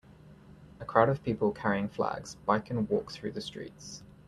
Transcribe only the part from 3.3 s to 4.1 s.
the streets.